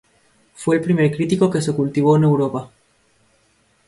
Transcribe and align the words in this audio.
Fue 0.55 0.77
el 0.77 0.81
primer 0.81 1.15
cítrico 1.15 1.47
que 1.51 1.61
se 1.61 1.75
cultivó 1.75 2.17
en 2.17 2.23
Europa. 2.23 2.71